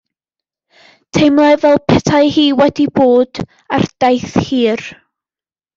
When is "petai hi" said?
1.93-2.47